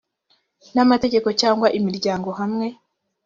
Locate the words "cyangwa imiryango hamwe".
1.41-2.67